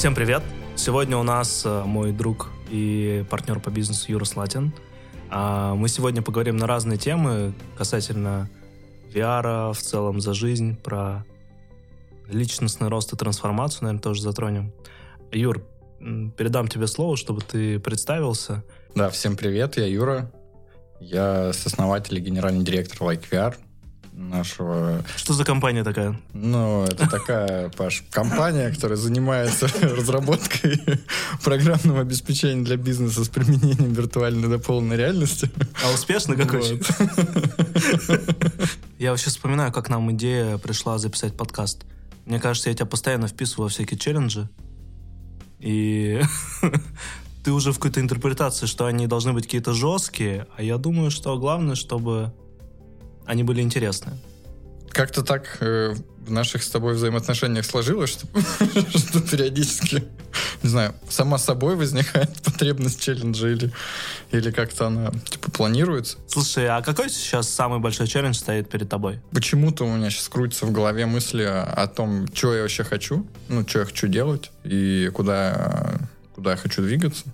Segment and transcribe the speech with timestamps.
[0.00, 0.42] Всем привет!
[0.76, 4.72] Сегодня у нас э, мой друг и партнер по бизнесу Юра Слатин.
[5.28, 8.48] А, Мы сегодня поговорим на разные темы касательно
[9.12, 11.26] VR, в целом за жизнь, про
[12.30, 14.72] личностный рост и трансформацию, наверное, тоже затронем.
[15.32, 15.62] Юр,
[15.98, 18.64] передам тебе слово, чтобы ты представился.
[18.94, 20.32] Да, всем привет, я Юра.
[20.98, 23.54] Я сооснователь и генеральный директор LikeVR,
[24.12, 25.04] нашего...
[25.16, 26.20] Что за компания такая?
[26.32, 30.80] Ну, это такая, Паш, компания, которая занимается разработкой
[31.42, 35.50] программного обеспечения для бизнеса с применением виртуальной дополненной реальности.
[35.84, 36.80] А успешно какой?
[38.08, 38.20] Вот.
[38.98, 41.84] Я вообще вспоминаю, как нам идея пришла записать подкаст.
[42.26, 44.48] Мне кажется, я тебя постоянно вписываю во всякие челленджи.
[45.58, 46.20] И
[47.44, 51.38] ты уже в какой-то интерпретации, что они должны быть какие-то жесткие, а я думаю, что
[51.38, 52.32] главное, чтобы
[53.30, 54.12] они были интересны.
[54.90, 55.94] Как-то так э,
[56.26, 58.26] в наших с тобой взаимоотношениях сложилось, что,
[58.98, 60.02] что периодически,
[60.64, 63.70] не знаю, сама собой возникает потребность челленджа или,
[64.32, 66.18] или как-то она типа планируется.
[66.26, 69.20] Слушай, а какой сейчас самый большой челлендж стоит перед тобой?
[69.30, 73.28] Почему-то у меня сейчас крутится в голове мысли о, о том, что я вообще хочу,
[73.48, 76.00] ну, что я хочу делать и куда,
[76.34, 77.26] куда я хочу двигаться.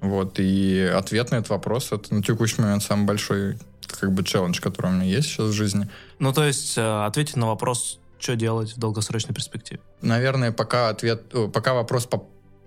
[0.00, 3.58] Вот, и ответ на этот вопрос, это на текущий момент самый большой
[3.96, 5.88] как бы челлендж, который у меня есть сейчас в жизни.
[6.18, 9.80] Ну, то есть э, ответить на вопрос, что делать в долгосрочной перспективе.
[10.00, 12.24] Наверное, пока ответ, о, пока вопрос по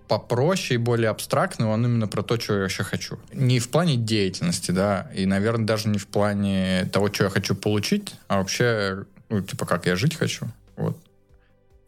[0.08, 3.18] попроще и более абстрактный, он именно про то, что я вообще хочу.
[3.32, 7.54] Не в плане деятельности, да, и, наверное, даже не в плане того, что я хочу
[7.54, 10.46] получить, а вообще, ну, типа, как я жить хочу.
[10.76, 10.96] Вот.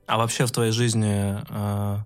[0.07, 1.99] А вообще в твоей жизни э,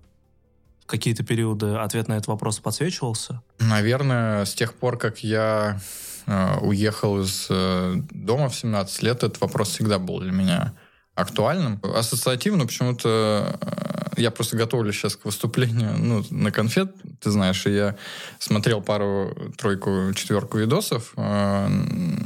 [0.83, 3.41] в какие-то периоды ответ на этот вопрос подсвечивался?
[3.59, 6.14] Наверное, с тех пор, как я э,
[6.61, 10.73] уехал из э, дома в 17 лет, этот вопрос всегда был для меня
[11.15, 11.79] актуальным.
[11.81, 17.71] Ассоциативно почему-то э, я просто готовлюсь сейчас к выступлению ну, на конфет, ты знаешь, и
[17.71, 17.95] я
[18.39, 21.67] смотрел пару, тройку, четверку видосов э,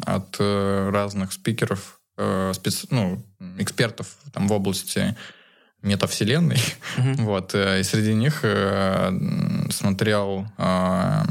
[0.06, 3.24] от э, разных спикеров, э, спец, ну,
[3.58, 5.16] экспертов там, в области
[5.82, 6.60] метавселенной.
[6.98, 7.16] Мгм.
[7.26, 9.12] Вот, э, и среди них э,
[9.70, 11.22] смотрел э,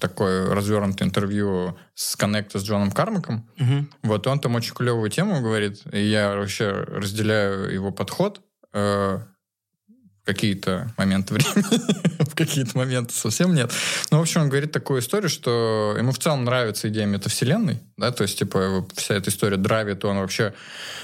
[0.00, 3.48] такое развернутое интервью с Коннекта с Джоном Кармаком.
[3.56, 3.90] Мгм.
[4.02, 8.40] Вот, он там очень клевую тему говорит, и я вообще разделяю его подход
[8.72, 13.72] э, в какие-то моменты времени, в какие-то моменты совсем нет.
[14.10, 18.12] Ну, в общем, он говорит такую историю, что ему в целом нравится идея метавселенной, да,
[18.12, 20.54] то есть, типа, вся эта история драйвит, он вообще,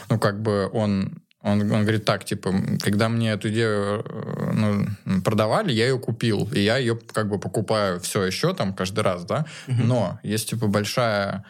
[0.09, 5.21] ну, как бы, он он, он говорит так, типа, когда мне эту идею э, ну,
[5.21, 9.25] продавали, я ее купил, и я ее как бы покупаю все еще там каждый раз,
[9.25, 11.44] да, но есть типа большая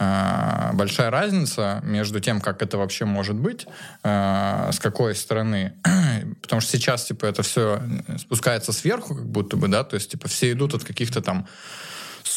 [0.00, 3.68] э, большая разница между тем, как это вообще может быть,
[4.02, 5.74] э, с какой стороны,
[6.42, 7.80] потому что сейчас типа это все
[8.18, 11.46] спускается сверху, как будто бы, да, то есть типа все идут от каких-то там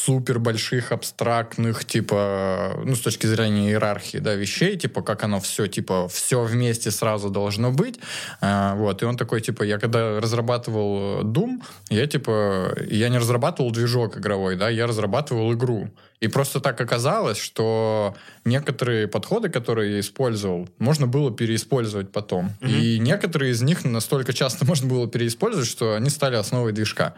[0.05, 5.67] супер больших абстрактных типа ну с точки зрения иерархии да вещей типа как оно все
[5.67, 7.99] типа все вместе сразу должно быть
[8.41, 13.71] А, вот и он такой типа я когда разрабатывал Doom я типа я не разрабатывал
[13.71, 15.89] движок игровой да я разрабатывал игру
[16.19, 22.51] и просто так оказалось, что некоторые подходы, которые я использовал, можно было переиспользовать потом.
[22.59, 22.73] Мгм.
[22.73, 27.13] И некоторые из них настолько часто можно было переиспользовать, что они стали основой движка.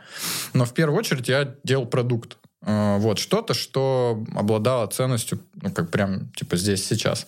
[0.53, 2.37] Но в первую очередь я делал продукт.
[2.65, 7.27] Э, Вот, что-то, что обладало ценностью, ну, как прям, типа, здесь, сейчас.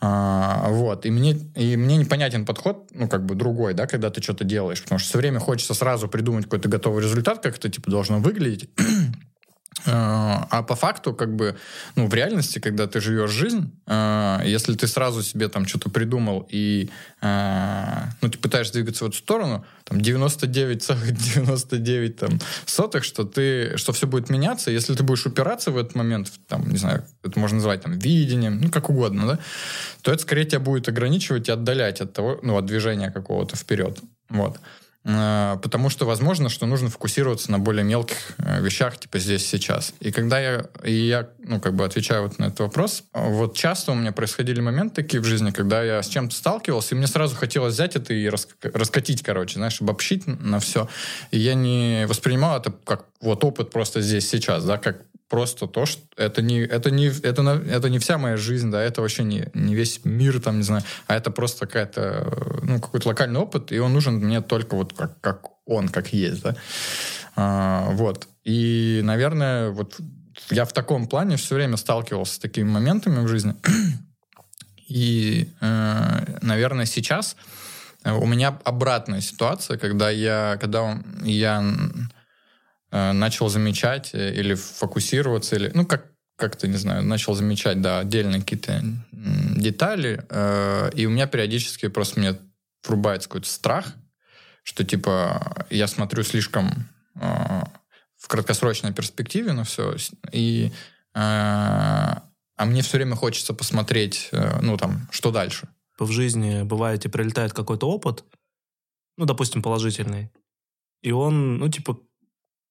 [0.00, 4.22] А, вот, и мне, и мне непонятен подход, ну, как бы другой, да, когда ты
[4.22, 7.90] что-то делаешь, потому что все время хочется сразу придумать какой-то готовый результат, как это, типа,
[7.90, 8.70] должно выглядеть.
[9.86, 11.56] А а по факту, как бы,
[11.96, 16.46] ну, в реальности, когда ты живешь жизнь, э, если ты сразу себе там что-то придумал
[16.48, 16.90] и,
[17.20, 23.92] э, ну, ты пытаешься двигаться в эту сторону, там 99,99 там сотых, что ты, что
[23.92, 27.56] все будет меняться, если ты будешь упираться в этот момент, там, не знаю, это можно
[27.56, 29.38] назвать там видением, ну, как угодно, да,
[30.02, 33.98] то это скорее тебя будет ограничивать и отдалять от того, ну, от движения какого-то вперед.
[34.28, 34.56] Вот.
[34.56, 34.60] Э,
[35.04, 39.94] Потому что возможно, что нужно фокусироваться на более мелких э, вещах, типа здесь сейчас.
[40.00, 43.92] И когда я, и я, ну, как бы отвечаю вот на этот вопрос, вот часто
[43.92, 47.36] у меня происходили моменты такие в жизни, когда я с чем-то сталкивался, и мне сразу
[47.36, 50.88] хотелось взять это и рас- раскатить, короче, знаешь, обобщить на все.
[51.30, 55.86] И я не воспринимал это как вот опыт просто здесь сейчас, да, как просто то,
[55.86, 59.48] что это не, это не, это, это не вся моя жизнь, да, это вообще не,
[59.54, 63.78] не весь мир, там, не знаю, а это просто какая-то, ну, какой-то локальный опыт, и
[63.78, 66.56] он нужен мне только вот как, как он, как есть, да.
[67.36, 68.26] А, вот.
[68.44, 70.00] И, наверное, вот
[70.50, 73.54] я в таком плане все время сталкивался с такими моментами в жизни.
[74.88, 77.36] И, э, наверное, сейчас
[78.04, 81.62] У меня обратная ситуация, когда я, когда я
[82.90, 86.06] начал замечать э, или фокусироваться, или, ну, как,
[86.36, 88.82] как-то, не знаю, начал замечать, да, отдельные какие-то
[89.12, 92.38] детали, э, и у меня периодически просто мне
[92.86, 93.94] врубается какой-то страх,
[94.62, 97.62] что, типа, я смотрю слишком э,
[98.16, 99.96] в краткосрочной перспективе на все,
[100.32, 100.72] и
[101.14, 101.18] э,
[102.58, 105.68] а мне все время хочется посмотреть, э, ну, там, что дальше.
[105.98, 108.24] В жизни, бывает, и прилетает какой-то опыт,
[109.16, 110.30] ну, допустим, положительный,
[111.02, 111.98] и он, ну, типа,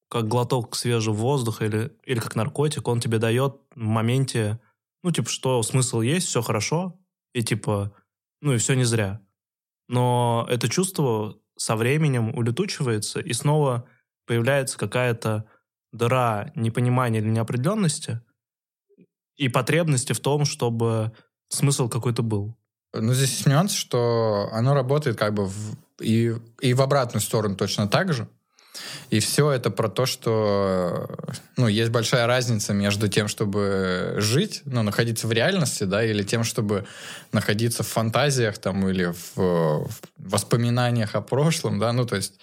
[0.10, 4.60] как глоток свежего воздуха или, или как наркотик, он тебе дает в моменте,
[5.04, 7.00] ну, типа, что смысл есть, все хорошо,
[7.34, 7.94] и типа,
[8.42, 9.22] ну, и все не зря.
[9.88, 13.88] Но это чувство со временем улетучивается, и снова
[14.26, 15.46] появляется какая-то
[15.92, 18.22] дыра непонимания или неопределенности,
[19.36, 21.12] и потребности в том, чтобы
[21.50, 22.58] смысл какой-то был.
[22.94, 27.88] Ну, здесь нюанс, что оно работает как бы в, и, и в обратную сторону точно
[27.88, 28.28] так же.
[29.10, 31.10] И все это про то, что
[31.56, 36.44] ну, есть большая разница между тем, чтобы жить, ну, находиться в реальности, да, или тем,
[36.44, 36.86] чтобы
[37.32, 42.34] находиться в фантазиях там, или в, в воспоминаниях о прошлом, да, ну, то есть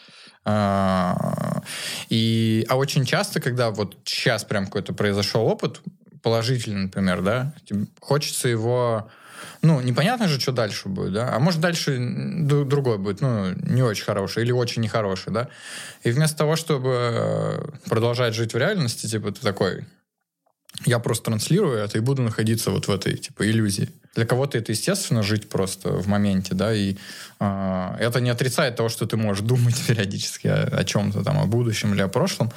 [0.44, 1.62] а,
[2.10, 5.80] и, а очень часто, когда вот сейчас прям какой-то произошел опыт,
[6.22, 7.54] положительный, например, да,
[8.00, 9.10] хочется его
[9.62, 14.04] ну, непонятно же, что дальше будет, да, а может дальше другой будет, ну, не очень
[14.04, 15.48] хороший или очень нехороший, да,
[16.02, 19.84] и вместо того, чтобы э, продолжать жить в реальности, типа, ты такой,
[20.86, 23.90] я просто транслирую это и буду находиться вот в этой, типа, иллюзии.
[24.14, 26.96] Для кого-то это, естественно, жить просто в моменте, да, и
[27.40, 31.46] э, это не отрицает того, что ты можешь думать периодически о, о чем-то там, о
[31.46, 32.52] будущем или о прошлом,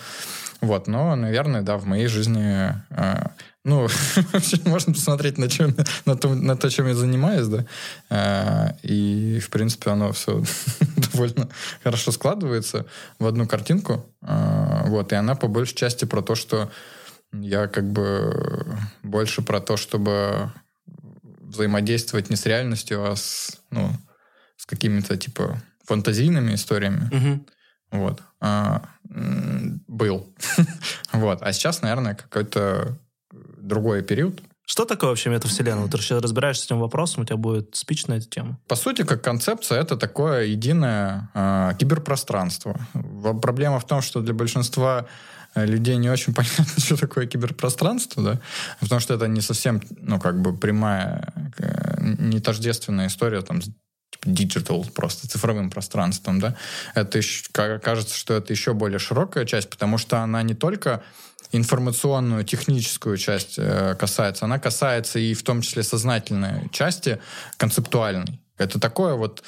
[0.62, 3.24] вот, но, наверное, да, в моей жизни э,
[3.68, 3.88] ну,
[4.66, 5.76] можно посмотреть на, чем,
[6.06, 7.66] на, то, на то, чем я занимаюсь, да.
[8.10, 10.42] А, и, в принципе, оно все
[11.12, 11.50] довольно
[11.84, 12.86] хорошо складывается
[13.20, 14.06] в одну картинку.
[14.22, 16.72] А, вот, и она по большей части про то, что
[17.34, 18.66] я как бы
[19.04, 20.50] больше про то, чтобы
[21.42, 23.92] взаимодействовать не с реальностью, а с, ну,
[24.56, 27.10] с какими-то, типа, фантазийными историями.
[27.14, 27.46] Угу.
[28.00, 28.22] Вот.
[28.40, 28.90] А,
[29.88, 30.34] был.
[31.14, 31.42] вот.
[31.42, 32.98] А сейчас, наверное, какой-то
[33.58, 34.42] другой период.
[34.70, 35.88] Что такое вообще метавселенная?
[35.88, 38.60] Ты сейчас разбираешься с этим вопросом, у тебя будет спич на эту тему.
[38.68, 42.78] По сути, как концепция, это такое единое э, киберпространство.
[43.42, 45.06] Проблема в том, что для большинства
[45.56, 48.42] э, людей не очень понятно, что такое киберпространство, да,
[48.82, 53.62] потому что это не совсем, ну, как бы прямая, э, не тождественная история там
[54.28, 56.56] digital, просто цифровым пространством, да.
[56.96, 61.02] Это еще, кажется, что это еще более широкая часть, потому что она не только
[61.52, 67.20] информационную, техническую часть э, касается, она касается и в том числе сознательной части,
[67.58, 68.42] концептуальной.
[68.58, 69.44] Это такое вот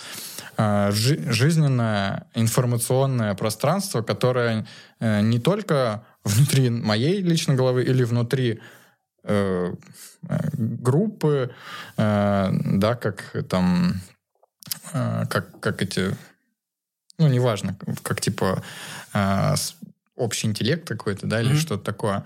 [0.57, 4.65] э, жизненное информационное пространство, которое
[4.99, 8.59] э, не только внутри моей личной головы или внутри
[9.23, 9.73] э,
[10.53, 11.51] группы,
[11.97, 13.95] э, да, как там,
[14.93, 16.15] э, как, как эти,
[17.17, 18.63] ну, неважно, как типа
[19.13, 19.55] э,
[20.19, 21.59] общий интеллект какой-то, да, или mm-hmm.
[21.59, 22.25] что-то такое.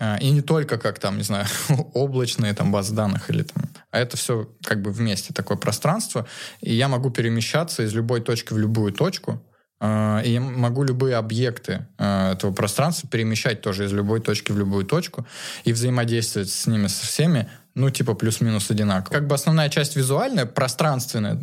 [0.00, 1.46] А, и не только как там, не знаю,
[1.94, 6.26] облачные там базы данных или там, а это все как бы вместе такое пространство,
[6.60, 9.42] и я могу перемещаться из любой точки в любую точку,
[9.80, 14.58] а, и я могу любые объекты а, этого пространства перемещать тоже из любой точки в
[14.58, 15.26] любую точку
[15.64, 19.12] и взаимодействовать с ними со всеми, ну, типа плюс-минус одинаково.
[19.12, 21.40] Как бы основная часть визуальная, пространственная,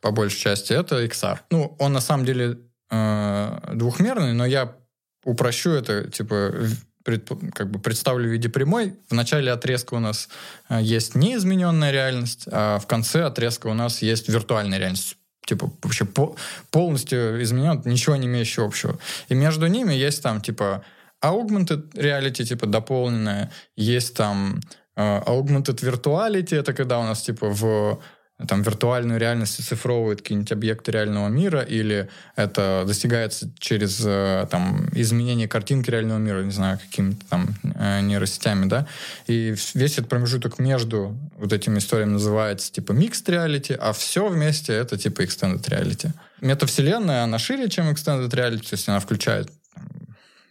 [0.00, 1.38] по большей части, это XR.
[1.50, 2.58] Ну, он на самом деле
[2.90, 4.74] двухмерный, но я
[5.24, 6.52] упрощу это, типа,
[7.08, 8.94] пред, как бы представлю в виде прямой.
[9.08, 10.28] В начале отрезка у нас
[10.68, 16.04] э, есть неизмененная реальность, а в конце отрезка у нас есть виртуальная реальность типа вообще
[16.04, 16.36] по,
[16.70, 18.98] полностью изменен, ничего не имеющего общего.
[19.30, 20.84] И между ними есть там типа
[21.24, 24.60] augmented reality, типа дополненная, есть там
[24.98, 27.98] uh, augmented virtuality, это когда у нас типа в
[28.46, 35.48] там виртуальную реальность оцифровывают какие-нибудь объекты реального мира, или это достигается через э, там, изменение
[35.48, 38.86] картинки реального мира, не знаю, какими-то там э, нейросетями, да,
[39.26, 44.72] и весь этот промежуток между вот этими историями называется типа mixed reality, а все вместе
[44.72, 46.10] это типа extended reality.
[46.40, 49.50] Метавселенная, она шире, чем extended reality, то есть она включает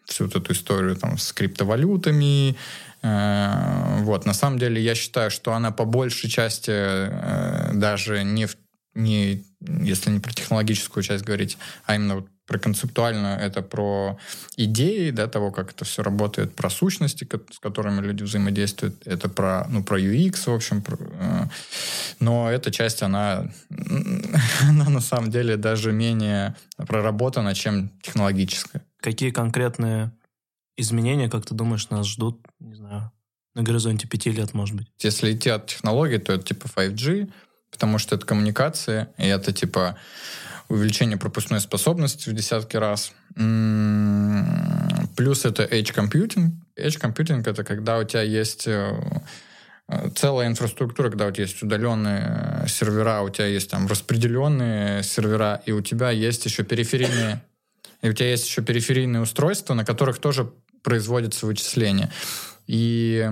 [0.08, 2.56] всю вот эту историю там с криптовалютами,
[3.04, 8.46] Э, вот, на самом деле я считаю, что она по большей части э, даже не,
[8.46, 8.58] в,
[8.96, 14.18] не если не про технологическую часть говорить, а именно вот про концептуально, это про
[14.56, 19.66] идеи, да, того, как это все работает, про сущности, с которыми люди взаимодействуют, это про,
[19.70, 21.44] ну, про UX, в общем, про, э,
[22.20, 23.52] Но эта часть, она,
[24.62, 28.82] она на самом деле даже менее проработана, чем технологическая.
[29.00, 30.12] Какие конкретные
[30.78, 33.12] изменения, как ты думаешь, нас ждут, не знаю,
[33.56, 34.88] на горизонте пяти лет, может быть?
[35.00, 37.32] Если идти от технологий, то это типа 5G,
[37.72, 39.98] потому что это коммуникация, и это типа
[40.70, 43.14] увеличение пропускной способности в десятки раз.
[43.34, 46.52] Плюс это Edge Computing.
[46.78, 48.94] Edge Computing— это когда у тебя есть э,
[50.16, 55.72] целая инфраструктура, когда у тебя есть удаленные сервера, у тебя есть там распределенные сервера, и
[55.72, 57.42] у тебя есть еще периферийные,
[58.02, 60.52] и у тебя есть еще периферийные устройства, на которых тоже
[60.84, 62.12] производятся вычисления.
[62.68, 63.30] И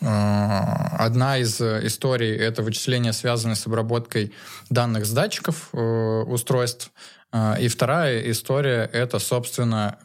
[0.00, 4.32] э, Одна из историй— это вычисления, связанные с обработкой
[4.70, 6.92] данных с датчиков э, устройств.
[7.32, 9.98] Э, и вторая история— это, собственно,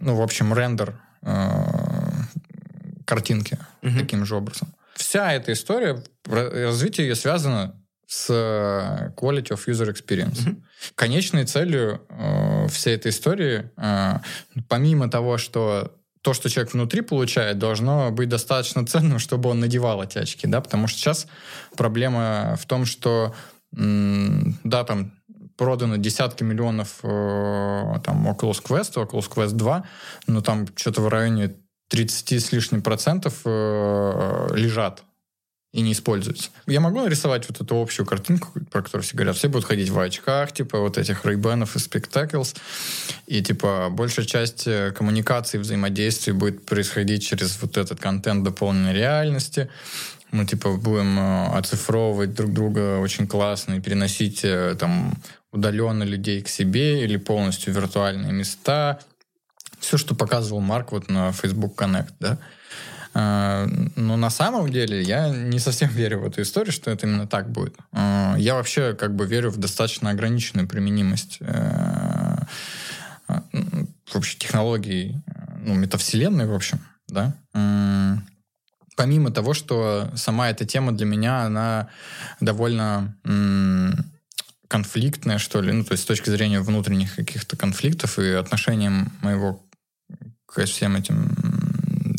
[0.00, 1.00] ну, в общем, рендер
[3.04, 3.98] картинки mm-hmm.
[3.98, 4.68] таким же образом.
[4.94, 7.74] Вся эта история, развитие ее связано
[8.08, 8.30] с
[9.16, 10.38] quality of user experience.
[10.38, 10.62] Mm-hmm.
[10.94, 14.14] Конечной целью э, всей этой истории, э,
[14.66, 20.02] помимо того, что то, что человек внутри получает, должно быть достаточно ценным, чтобы он надевал
[20.02, 21.26] эти очки, да, потому что сейчас
[21.76, 23.34] проблема в том, что,
[23.72, 25.12] да, там
[25.56, 29.84] продано десятки миллионов э, там Oculus Quest, Oculus Quest 2,
[30.28, 31.56] но там что-то в районе
[31.88, 35.02] 30 с лишним процентов э, лежат
[35.72, 36.50] и не используются.
[36.66, 39.36] Я могу нарисовать вот эту общую картинку, про которую все говорят.
[39.36, 42.54] Все будут ходить в очках, типа вот этих рейбенов и спектаклс.
[43.26, 49.68] И типа большая часть э, коммуникации, взаимодействий будет происходить через вот этот контент дополненной реальности.
[50.30, 55.14] Мы типа будем э, оцифровывать друг друга очень классно и переносить э, там
[55.52, 59.00] удаленно людей к себе или полностью виртуальные места.
[59.80, 62.38] Все, что показывал Марк вот на Facebook Connect, да.
[63.20, 67.26] А, но на самом деле я не совсем верю в эту историю, что это именно
[67.26, 67.74] так будет.
[67.90, 72.36] А, я вообще как бы верю в достаточно ограниченную применимость э,
[74.14, 75.16] вообще технологий,
[75.64, 77.34] ну, метавселенной, в общем, да.
[78.96, 81.88] Помимо того, что сама эта тема для меня, она
[82.40, 83.16] довольно
[84.68, 89.60] конфликтная, что ли, ну, то есть с точки зрения внутренних каких-то конфликтов и отношением моего
[90.46, 91.47] к всем этим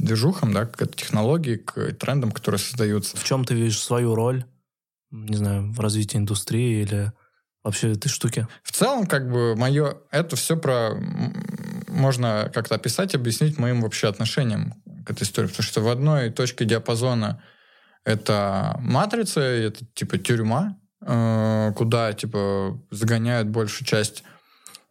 [0.10, 3.16] движухам, да, к технологии, к трендам, которые создаются.
[3.18, 4.44] В чем ты видишь свою роль,
[5.12, 7.12] не знаю, в развитии индустрии или
[7.64, 8.48] вообще этой штуки?
[8.64, 9.98] В целом, как бы, мое...
[10.12, 10.92] Это все про...
[11.88, 14.74] Можно как-то описать, объяснить моим вообще отношением
[15.06, 15.48] к этой истории.
[15.48, 17.42] Потому что в одной точке диапазона
[18.04, 24.24] это матрица, это типа тюрьма, э, куда типа загоняют большую часть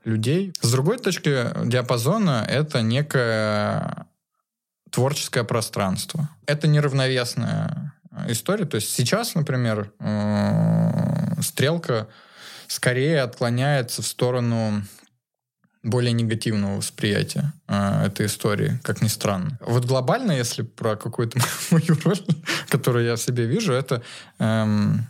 [0.04, 0.52] людей.
[0.60, 4.07] С другой точки диапазона это некая
[4.90, 6.28] творческое пространство.
[6.46, 7.92] Это неравновесная
[8.28, 8.64] история.
[8.64, 12.08] То есть сейчас, например, э, стрелка
[12.66, 14.82] скорее отклоняется в сторону
[15.82, 19.58] более негативного восприятия э, этой истории, как ни странно.
[19.60, 21.38] Вот глобально, если про какую-то
[21.70, 22.20] мою роль,
[22.68, 24.02] которую я в себе вижу, это
[24.38, 25.06] эм,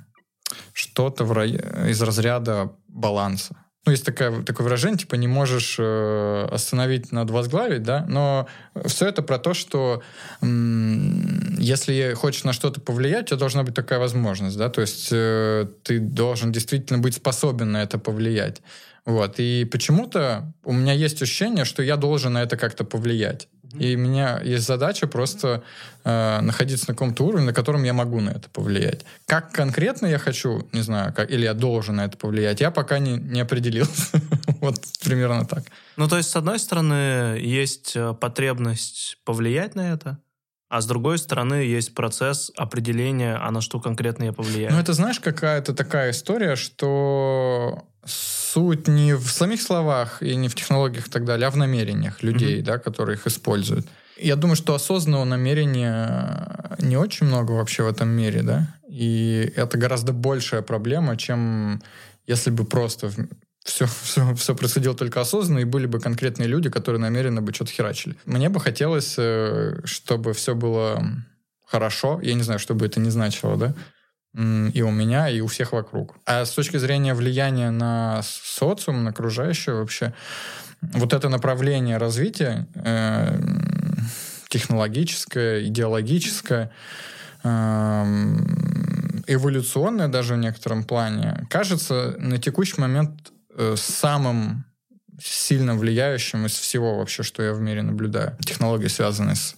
[0.73, 3.57] что-то из разряда баланса
[3.87, 8.47] ну, есть такое, такое выражение, типа, не можешь э, остановить, надо возглавить, да, но
[8.85, 10.03] все это про то, что
[10.43, 15.09] м- если хочешь на что-то повлиять, у тебя должна быть такая возможность, да, то есть
[15.11, 18.61] э, ты должен действительно быть способен на это повлиять.
[19.07, 23.49] Вот, и почему-то у меня есть ощущение, что я должен на это как-то повлиять.
[23.75, 25.63] И у меня есть задача просто
[26.05, 29.05] э, находиться на каком-то уровне, на котором я могу на это повлиять.
[29.27, 32.99] Как конкретно я хочу, не знаю, как, или я должен на это повлиять, я пока
[32.99, 34.21] не, не определился.
[34.61, 35.65] вот примерно так.
[35.97, 40.19] Ну, то есть, с одной стороны, есть э, потребность повлиять на это,
[40.69, 44.73] а с другой стороны, есть процесс определения, а на что конкретно я повлияю.
[44.73, 50.55] Ну, это, знаешь, какая-то такая история, что суть не в самих словах и не в
[50.55, 52.65] технологиях и так далее, а в намерениях людей, mm-hmm.
[52.65, 53.87] да, которые их используют.
[54.19, 59.79] Я думаю, что осознанного намерения не очень много вообще в этом мире, да, и это
[59.79, 61.81] гораздо большая проблема, чем
[62.27, 63.11] если бы просто
[63.69, 67.71] все, все, все происходило только осознанно, и были бы конкретные люди, которые намеренно бы что-то
[67.71, 68.17] херачили.
[68.25, 71.05] Мне бы хотелось, э, чтобы все было
[71.67, 73.75] хорошо, я не знаю, что бы это ни значило, да,
[74.35, 76.17] и у меня, и у всех вокруг.
[76.25, 80.15] А с точки зрения влияния на социум, на окружающее вообще,
[80.81, 83.39] вот это направление развития э,
[84.49, 86.71] технологическое, идеологическое,
[87.43, 88.05] э,
[89.27, 94.65] эволюционное даже в некотором плане, кажется на текущий момент э, самым
[95.21, 98.37] сильно влияющим из всего вообще, что я в мире наблюдаю.
[98.41, 99.57] Технологии, связанные с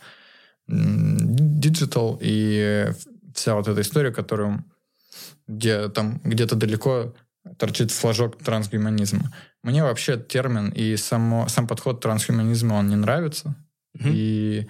[0.66, 2.90] digital и
[3.34, 4.64] вся вот эта история, которую
[5.46, 7.14] где там где-то далеко
[7.58, 9.32] торчит флажок трансгуманизма.
[9.62, 13.56] Мне вообще термин и само, сам подход трансгуманизма, он не нравится.
[13.98, 14.12] Mm-hmm.
[14.14, 14.68] И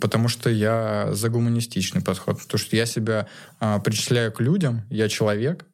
[0.00, 2.40] потому что я за гуманистичный подход.
[2.40, 3.26] Потому что я себя
[3.58, 5.64] а, причисляю к людям, я человек,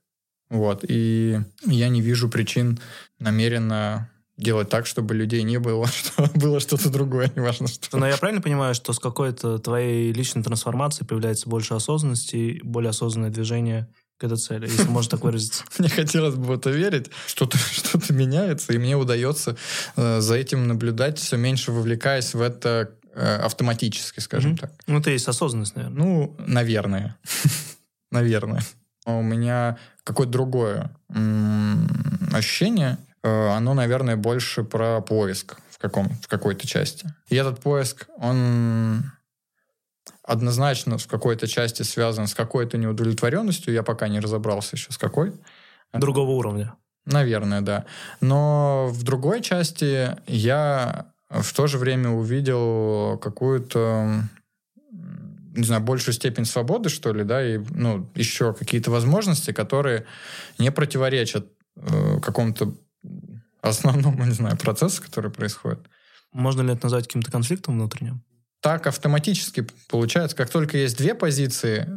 [0.59, 2.79] вот, и я не вижу причин
[3.19, 7.97] намеренно делать так, чтобы людей не было, что было что-то другое, неважно что.
[7.99, 13.31] Но я правильно понимаю, что с какой-то твоей личной трансформацией появляется больше осознанности более осознанное
[13.31, 15.65] движение к этой цели, если можно так выразиться.
[15.79, 19.57] Мне хотелось бы в это верить, что-то что меняется, и мне удается
[19.97, 24.73] э, за этим наблюдать, все меньше вовлекаясь в это э, автоматически, скажем так.
[24.87, 25.99] Ну, это есть осознанность, наверное.
[25.99, 27.17] Ну, наверное.
[28.11, 28.63] наверное.
[29.07, 30.91] У меня какое-то другое
[32.33, 37.09] ощущение, Э, оно, наверное, больше про поиск в, каком, в какой-то части.
[37.29, 39.11] И этот поиск, он
[40.23, 43.73] однозначно в какой-то части связан с какой-то неудовлетворенностью.
[43.73, 45.33] Я пока не разобрался еще с какой.
[45.93, 46.75] Другого уровня.
[47.07, 47.87] Наверное, да.
[48.21, 54.23] Но в другой части я в то же время увидел какую-то
[55.55, 60.05] не знаю, большую степень свободы, что ли, да, и, ну, еще какие-то возможности, которые
[60.59, 61.47] не противоречат
[61.77, 62.75] э, какому-то
[63.63, 65.81] основному, не знаю, процессу, который происходит.
[66.33, 68.23] Можно ли это назвать каким-то конфликтом внутренним?
[68.61, 71.89] Так автоматически получается, как только есть две позиции,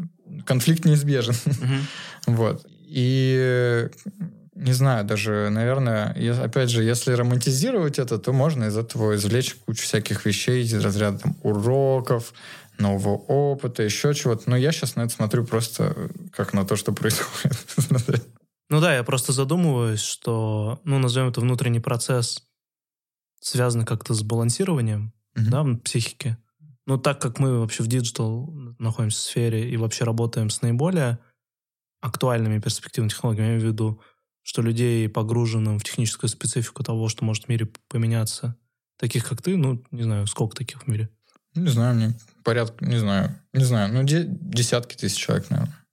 [0.46, 1.36] конфликт неизбежен.
[1.46, 1.74] Угу.
[2.38, 2.66] Вот.
[2.90, 3.90] И
[4.54, 9.84] не знаю, даже, наверное, опять же, если романтизировать это, то можно из этого извлечь кучу
[9.84, 12.34] всяких вещей из разряда там, уроков,
[12.80, 14.50] нового опыта, еще чего-то.
[14.50, 17.58] Но я сейчас на это смотрю просто как на то, что происходит.
[18.70, 22.44] Ну да, я просто задумываюсь, что, ну, назовем это внутренний процесс,
[23.40, 25.50] связан как-то с балансированием, mm-hmm.
[25.50, 26.38] да, в психике.
[26.86, 31.20] Ну, так как мы вообще в digital находимся в сфере и вообще работаем с наиболее
[32.02, 34.02] актуальными перспективными технологиями, я имею в виду,
[34.42, 38.56] что людей, погруженным в техническую специфику того, что может в мире поменяться,
[38.98, 41.10] таких как ты, ну, не знаю, сколько таких в мире?
[41.56, 45.86] Не знаю, мне порядка, не знаю, не знаю, ну, де- десятки тысяч человек, наверное.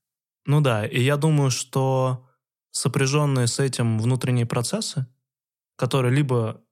[0.46, 2.28] Ну да, и я думаю, что
[2.70, 5.08] сопряженные с этим внутренние процессы,
[5.76, 6.62] которые либо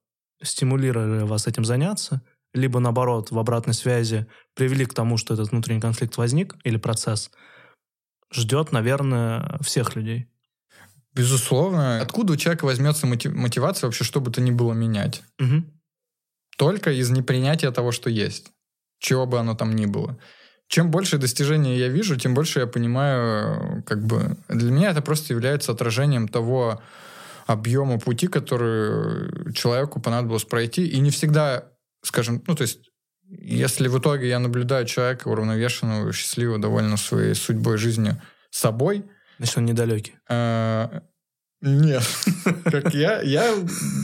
[0.41, 2.21] стимулировали вас этим заняться,
[2.53, 7.29] либо, наоборот, в обратной связи привели к тому, что этот внутренний конфликт возник или процесс,
[8.31, 10.29] ждет, наверное, всех людей.
[11.11, 11.99] Безусловно.
[11.99, 15.23] Откуда у человека возьмется мотивация вообще, что бы то ни было менять?
[15.41, 15.65] Угу.
[16.57, 18.52] Только из непринятия того, что есть.
[19.03, 20.17] Чего бы оно там ни было
[20.73, 25.31] чем больше достижений я вижу, тем больше я понимаю, как бы для меня это просто
[25.31, 26.81] является отражением того
[27.45, 30.87] объема пути, который человеку понадобилось пройти.
[30.87, 31.65] И не всегда,
[32.01, 32.89] скажем, ну, то есть,
[33.29, 39.05] если в итоге я наблюдаю человека уравновешенного, счастливого, довольно своей судьбой, жизнью, собой...
[39.37, 40.15] Значит, он недалекий.
[40.27, 41.01] Э,
[41.63, 42.03] нет.
[42.65, 43.55] Как я, я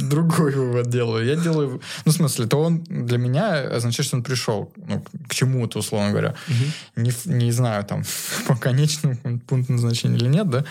[0.10, 1.26] другой вывод делаю.
[1.26, 1.82] Я делаю...
[2.06, 6.12] Ну, в смысле, то он для меня означает, что он пришел ну, к чему-то, условно
[6.12, 6.36] говоря.
[6.48, 7.04] Угу.
[7.04, 8.04] Не, не знаю, там,
[8.48, 10.63] по конечному пункту назначения или нет, да.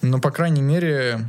[0.00, 1.26] Но, по крайней мере,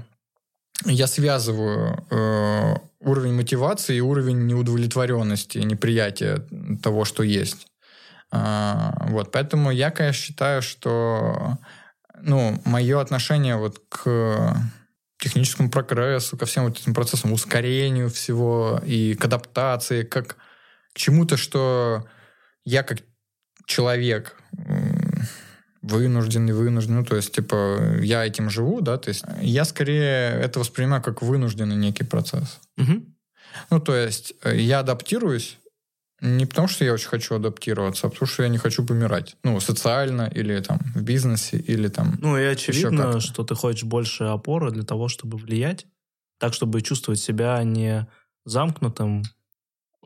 [0.86, 6.46] я связываю э, уровень мотивации и уровень неудовлетворенности, неприятия
[6.82, 7.68] того, что есть.
[8.32, 11.58] А, вот, поэтому я, конечно, считаю, что
[12.22, 14.56] ну, мое отношение вот к
[15.20, 20.38] техническому прогрессу, ко всем вот этим процессам, ускорению всего и к адаптации, как
[20.94, 22.08] к чему-то, что
[22.66, 23.00] я как
[23.66, 24.36] человек
[25.82, 30.60] вынужденный, вынужденный, ну, то есть, типа, я этим живу, да, то есть, я скорее это
[30.60, 32.60] воспринимаю как вынужденный некий процесс.
[32.78, 33.06] Угу.
[33.72, 35.58] Ну, то есть, я адаптируюсь,
[36.22, 39.38] не потому, что я очень хочу адаптироваться, а потому, что я не хочу помирать.
[39.44, 42.18] Ну, социально или там в бизнесе, или там...
[42.20, 45.88] Ну, и очевидно, что ты хочешь больше опоры для того, чтобы влиять,
[46.38, 48.08] так, чтобы чувствовать себя не
[48.46, 49.24] замкнутым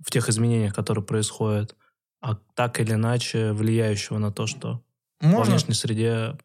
[0.02, 1.76] в тех изменениях, которые происходят,
[2.22, 4.84] а так или иначе влияющего на то, что
[5.22, 5.38] Можно...
[5.38, 6.38] во внешней среде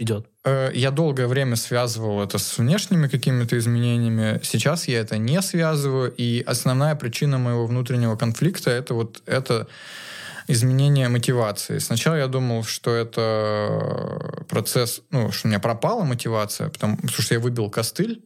[0.00, 0.26] идет.
[0.44, 4.40] Э, я долгое время связывал это с внешними какими-то изменениями.
[4.42, 6.12] Сейчас я это не связываю.
[6.16, 9.68] И основная причина моего внутреннего конфликта это вот это
[10.48, 11.78] изменение мотивации.
[11.78, 17.34] Сначала я думал, что это процесс, ну, что у меня пропала мотивация, потому, потому что
[17.34, 18.24] я выбил костыль,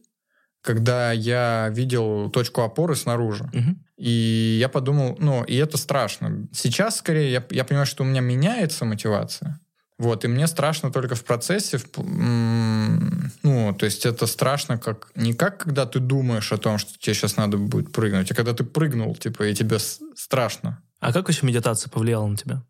[0.61, 3.43] когда я видел точку опоры снаружи.
[3.53, 3.75] Угу.
[3.97, 6.47] И я подумал, ну, и это страшно.
[6.51, 9.59] Сейчас, скорее, я, я понимаю, что у меня меняется мотивация.
[9.97, 15.33] Вот, и мне страшно только в процессе, в, ну, то есть это страшно как не
[15.33, 18.65] как когда ты думаешь о том, что тебе сейчас надо будет прыгнуть, а когда ты
[18.65, 20.81] прыгнул, типа, и тебе страшно.
[20.99, 22.61] А как вообще медитация повлияла на тебя?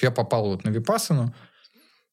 [0.00, 1.34] Я попал вот на Випассану,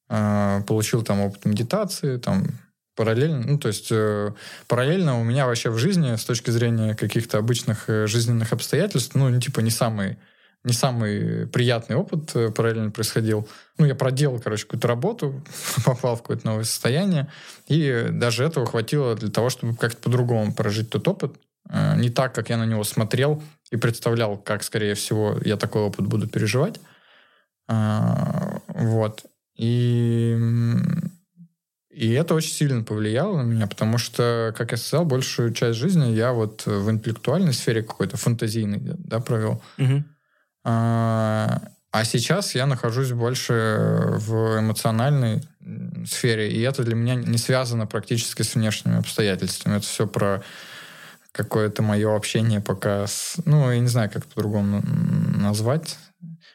[0.08, 2.48] э, получил там опыт медитации, там
[2.96, 4.32] параллельно, ну, то есть э,
[4.66, 9.38] параллельно у меня вообще в жизни с точки зрения каких-то обычных э, жизненных обстоятельств, ну,
[9.38, 10.18] типа не самый
[10.66, 13.48] не самый приятный опыт э, параллельно происходил.
[13.78, 15.40] Ну, я проделал, короче, какую-то работу,
[15.84, 17.28] попал в какое-то новое состояние,
[17.68, 21.36] и даже этого хватило для того, чтобы как-то по-другому прожить тот опыт.
[21.70, 25.82] Э, не так, как я на него смотрел и представлял, как, скорее всего, я такой
[25.82, 26.80] опыт буду переживать.
[27.68, 29.24] Э, вот.
[29.54, 30.36] И
[31.90, 36.12] и это очень сильно повлияло на меня, потому что, как я сказал, большую часть жизни
[36.12, 39.62] я вот в интеллектуальной сфере какой-то фантазийной да, провел.
[39.78, 40.04] Угу.
[40.68, 45.42] А, а сейчас я нахожусь больше в эмоциональной
[46.04, 49.76] сфере, и это для меня не связано практически с внешними обстоятельствами.
[49.76, 50.42] Это все про
[51.30, 53.36] какое-то мое общение пока с...
[53.44, 54.82] Ну, я не знаю, как по-другому
[55.38, 55.96] назвать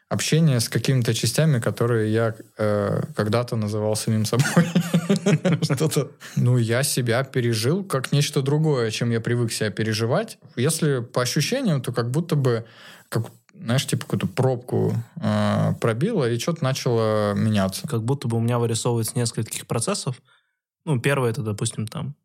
[0.10, 4.66] общение с какими-то частями, которые я э, когда-то называл самим собой.
[5.64, 6.12] Что-то.
[6.36, 10.38] Ну, я себя пережил как нечто другое, чем я привык себя переживать.
[10.58, 12.66] Если по ощущениям, то как будто бы,
[13.64, 17.88] знаешь, типа какую-то пробку э, пробило, и что-то начало меняться.
[17.88, 20.22] Как будто бы у меня вырисовывается нескольких процессов.
[20.86, 22.16] Ну, первый это, допустим, там,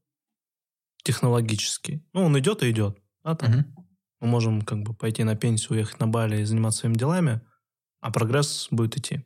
[1.03, 2.03] технологический.
[2.13, 2.99] Ну, он идет и идет.
[3.25, 3.67] Да, там.
[4.21, 7.41] Мы можем как бы пойти на пенсию, уехать на Бали и заниматься своими делами–
[8.07, 9.25] а прогресс будет идти.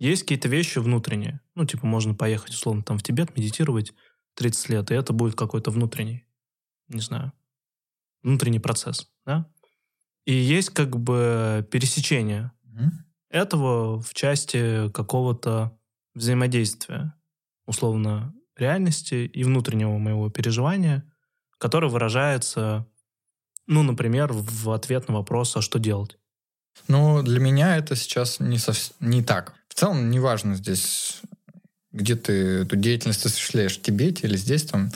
[0.00, 1.40] Есть какие-то вещи внутренние.
[1.54, 3.92] Ну, типа, можно поехать, условно, там в Тибет, медитировать
[4.34, 6.26] 30 лет, и это будет какой-то внутренний,
[6.88, 7.32] не знаю,
[8.24, 9.48] внутренний процесс, да?
[10.30, 12.90] И есть как бы пересечение mm-hmm.
[13.30, 15.76] этого в части какого-то
[16.14, 17.14] взаимодействия,
[17.66, 21.02] условно, реальности и внутреннего моего переживания,
[21.58, 22.86] которое выражается,
[23.66, 26.16] ну, например, в ответ на вопрос, а что делать?
[26.86, 29.54] Ну, для меня это сейчас не, совсем, не так.
[29.66, 31.22] В целом, неважно здесь,
[31.90, 34.92] где ты эту деятельность осуществляешь, в Тибете или здесь там,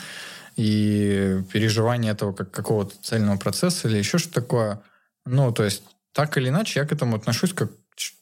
[0.54, 4.82] и переживание этого как какого-то цельного процесса или еще что-то такое.
[5.26, 5.82] Ну, то есть,
[6.12, 7.70] так или иначе, я к этому отношусь как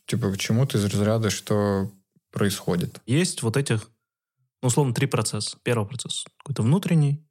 [0.07, 1.91] типа к чему-то из разряда, что
[2.31, 3.01] происходит.
[3.07, 3.89] Есть вот этих,
[4.63, 5.57] ну, условно, три процесса.
[5.63, 7.25] Первый процесс какой-то внутренний,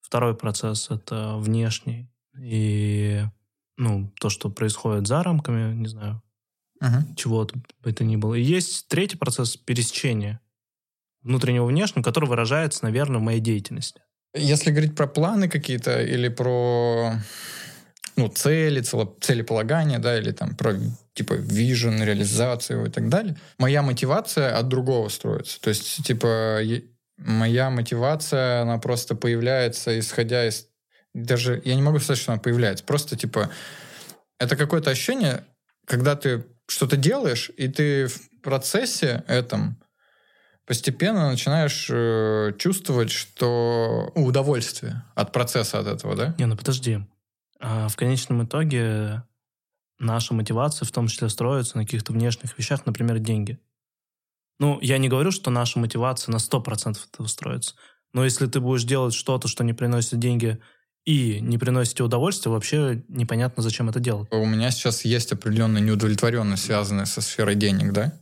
[0.00, 2.10] второй процесс— это внешний,
[2.40, 3.24] и
[3.76, 6.22] ну, то, что происходит за рамками, не знаю,
[6.82, 7.14] uh-huh.
[7.16, 8.34] чего бы это ни было.
[8.34, 10.40] И есть третий процесс пересечения
[11.22, 14.00] внутреннего внешнего, который выражается, наверное, в моей деятельности.
[14.34, 17.14] Если говорить про планы какие-то или про
[18.18, 20.74] ну, цели, цело, целеполагания, да, или там про
[21.14, 25.60] типа вижен, реализацию и так далее, моя мотивация от другого строится.
[25.60, 26.60] То есть, типа,
[27.16, 30.66] моя мотивация, она просто появляется, исходя из
[31.14, 32.84] даже я не могу сказать, что она появляется.
[32.84, 33.50] Просто типа
[34.38, 35.44] это какое-то ощущение,
[35.86, 39.80] когда ты что-то делаешь, и ты в процессе этом
[40.66, 46.34] постепенно начинаешь э, чувствовать, что ну, удовольствие от процесса от этого, да?
[46.38, 47.00] Не, ну подожди.
[47.60, 49.24] А в конечном итоге
[49.98, 53.58] наша мотивация в том числе строится на каких-то внешних вещах, например, деньги.
[54.60, 57.74] Ну, я не говорю, что наша мотивация на 100% этого строится.
[58.12, 60.58] Но если ты будешь делать что-то, что не приносит деньги
[61.04, 64.28] и не приносите удовольствия, вообще непонятно, зачем это делать.
[64.30, 68.20] У меня сейчас есть определенная неудовлетворенность, связанная со сферой денег, да?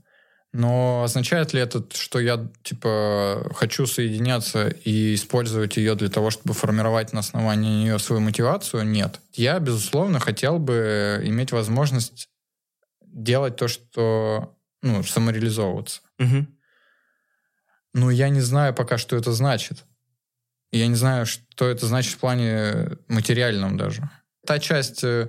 [0.57, 6.55] Но означает ли это, что я, типа, хочу соединяться и использовать ее для того, чтобы
[6.55, 8.87] формировать на основании нее свою мотивацию?
[8.87, 9.21] Нет.
[9.35, 12.31] Я, безусловно, хотел бы иметь возможность
[13.03, 16.01] делать то, что, ну, самореализовываться.
[16.19, 16.47] Угу.
[17.92, 19.85] Но я не знаю пока, что это значит.
[20.73, 24.09] Я не знаю, что это значит в плане материальном даже.
[24.47, 25.29] Та часть э,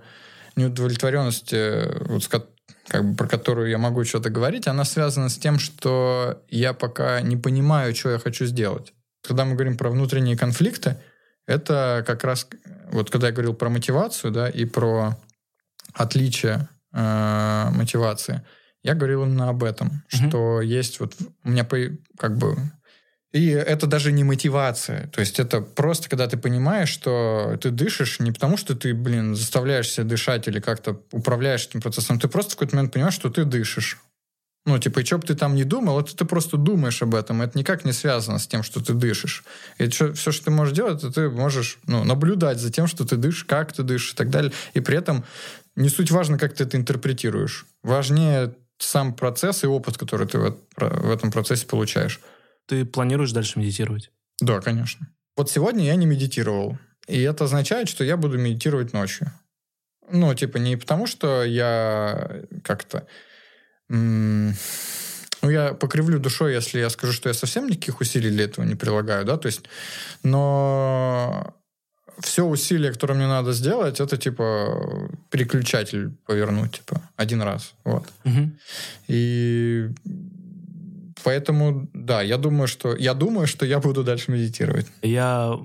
[0.56, 2.24] неудовлетворенности, вот,
[2.88, 7.22] как бы, про которую я могу что-то говорить, она связана с тем, что я пока
[7.22, 8.94] не понимаю, что я хочу сделать.
[9.22, 10.98] Когда мы говорим про внутренние конфликты,
[11.46, 12.48] это как раз,
[12.92, 15.18] вот когда я говорил про мотивацию, да, и про
[15.94, 18.42] отличие э, мотивации,
[18.84, 20.30] я говорил именно об этом, mm-hmm.
[20.30, 21.68] что есть вот у меня
[22.18, 22.56] как бы
[23.34, 25.08] и это даже не мотивация.
[25.08, 29.36] То есть это просто, когда ты понимаешь, что ты дышишь не потому, что ты, блин,
[29.36, 32.20] заставляешь себя дышать или как-то управляешь этим процессом.
[32.20, 33.98] Ты просто в какой-то момент понимаешь, что ты дышишь.
[34.66, 37.42] Ну, типа, и что бы ты там не думал, это ты просто думаешь об этом.
[37.42, 39.44] Это никак не связано с тем, что ты дышишь.
[39.78, 43.06] И что, все, что ты можешь делать, это ты можешь ну, наблюдать за тем, что
[43.06, 44.52] ты дышишь, как ты дышишь и так далее.
[44.74, 45.24] И при этом
[45.76, 47.66] не суть важно, как ты это интерпретируешь.
[47.84, 52.20] Важнее сам процесс и опыт, который ты в, в этом процессе получаешь.
[52.68, 54.12] Ты планируешь дальше медитировать?
[54.40, 55.08] Да, конечно.
[55.36, 56.78] Вот сегодня я не медитировал.
[57.08, 59.32] И это означает, что я буду медитировать ночью.
[60.10, 63.08] Ну, типа, не потому, что я как-то...
[63.90, 64.54] М-
[65.42, 68.76] ну, я покривлю душой, если я скажу, что я совсем никаких усилий для этого не
[68.76, 69.62] прилагаю, да, то есть,
[70.24, 71.54] но
[72.20, 78.04] все усилия, которые мне надо сделать, это типа переключатель повернуть, типа один раз, вот.
[78.24, 78.58] Мгм.
[79.08, 79.90] И
[81.24, 84.88] поэтому, да, я думаю, что я думаю, что я буду дальше медитировать.
[85.02, 85.58] Я,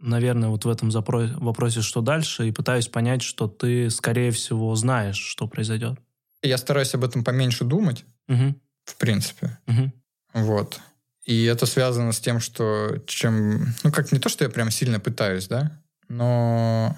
[0.00, 4.74] наверное, вот в этом запро- вопросе, что дальше, и пытаюсь понять, что ты, скорее всего,
[4.76, 5.98] знаешь, что произойдет.
[6.42, 8.56] Я стараюсь об этом поменьше думать, Мгм.
[8.84, 9.92] в принципе, Мгм.
[10.34, 10.80] вот.
[11.26, 14.98] И это связано с тем, что чем, ну как не то, что я прям сильно
[14.98, 15.70] пытаюсь, да,
[16.08, 16.96] но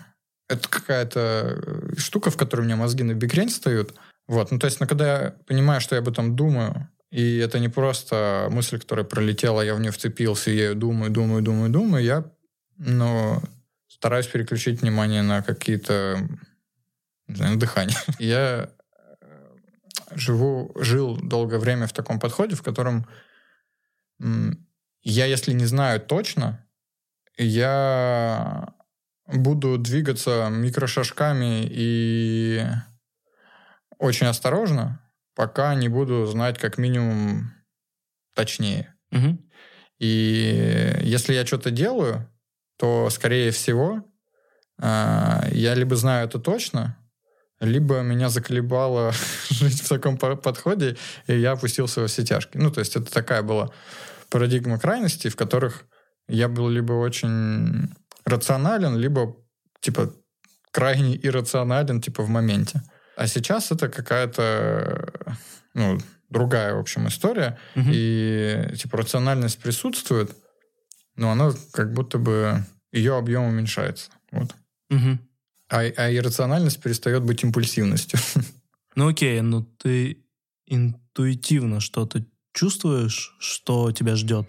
[0.48, 1.20] это какая-то
[1.64, 3.94] э, штука, в которой у меня мозги на бикрень встают.
[4.28, 7.58] Вот, ну то есть, ну, когда я понимаю, что я об этом думаю, и это
[7.58, 12.02] не просто мысль, которая пролетела, я в нее вцепился, я ее думаю, думаю, думаю, думаю,
[12.02, 12.24] я,
[12.78, 13.38] ну,
[13.86, 16.26] стараюсь переключить внимание на какие-то,
[17.28, 17.96] не знаю, на дыхание.
[18.18, 18.70] Я
[19.20, 19.26] э,
[20.14, 23.06] живу, жил долгое время в таком подходе, в котором
[25.02, 26.64] я, если не знаю точно,
[27.36, 28.72] я
[29.26, 32.64] буду двигаться микрошажками и
[33.98, 35.01] очень осторожно,
[35.34, 37.52] пока не буду знать как минимум
[38.34, 38.94] точнее.
[39.10, 39.38] Мгм.
[39.98, 42.28] И если я что-то делаю,
[42.76, 44.04] то, скорее всего,
[44.80, 46.98] а, я либо знаю это точно,
[47.60, 49.12] либо меня заколебало
[49.50, 50.96] жить в таком по- подходе,
[51.28, 52.62] и я опустился во все тяжкие.
[52.62, 53.70] Ну, то есть это такая была
[54.28, 55.84] парадигма крайностей, в которых
[56.28, 57.88] я был либо очень
[58.24, 59.36] рационален, либо,
[59.80, 60.12] типа,
[60.70, 62.82] крайне иррационален, типа, в моменте.
[63.16, 65.36] А сейчас это какая-то,
[65.74, 65.98] ну,
[66.30, 67.58] другая, в общем, история.
[67.74, 67.90] Мгм.
[67.92, 70.34] И, типа, рациональность присутствует,
[71.16, 72.64] но она как будто бы...
[72.92, 74.10] Ее объем уменьшается.
[74.30, 74.54] Вот.
[74.90, 75.18] Мгм.
[75.70, 78.18] А, а иррациональность перестает быть импульсивностью.
[78.94, 80.22] Ну окей, ну ты
[80.66, 82.22] интуитивно что-то
[82.52, 84.46] чувствуешь, что тебя ждет?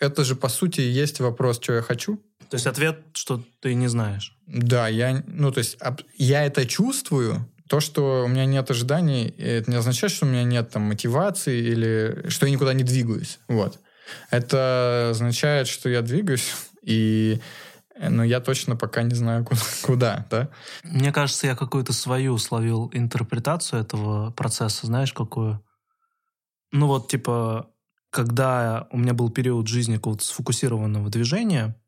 [0.00, 2.16] Это же, по сути, и есть вопрос, что я хочу.
[2.50, 4.36] То есть ответ, что ты не знаешь.
[4.46, 5.78] Да, я, ну, то есть,
[6.16, 7.48] я это чувствую.
[7.68, 11.58] То, что у меня нет ожиданий, это не означает, что у меня нет там мотивации
[11.58, 13.38] или что я никуда не двигаюсь.
[13.48, 13.78] Вот.
[14.30, 17.40] Это означает, что я двигаюсь, и
[17.96, 20.50] но я точно пока не знаю, куда, куда да?
[20.82, 25.64] Мне кажется, я какую-то свою словил интерпретацию этого процесса, знаешь, какую?
[26.72, 27.70] Ну вот, типа,
[28.10, 31.80] когда у меня был период жизни какого-то сфокусированного движения,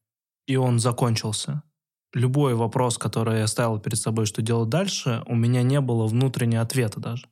[0.46, 1.62] и он закончился,
[2.12, 6.62] любой вопрос, который я ставил перед собой, что делать дальше, у меня не было внутреннего
[6.62, 7.26] ответа даже.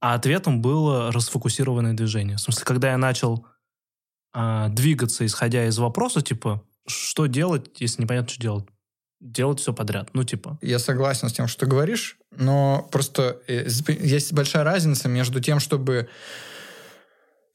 [0.00, 2.36] А ответом было расфокусированное движение.
[2.36, 3.46] В смысле, когда я начал
[4.32, 8.66] а, двигаться, исходя из вопроса, типа, что делать, если непонятно, что делать?
[9.20, 10.10] Делать все подряд.
[10.12, 13.66] Ну, типа, Я согласен с тем, что ты говоришь, но просто э,
[14.00, 16.08] есть большая разница между тем, чтобы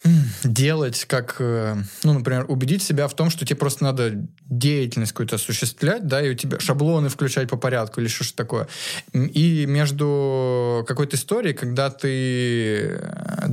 [0.44, 4.12] делать, как, э, ну, например, убедить себя в том, что тебе просто надо
[4.42, 8.68] деятельность какую-то осуществлять, да, и у тебя шаблоны включать по порядку или что-то такое.
[9.14, 13.48] И между какой-то историей, когда ты э,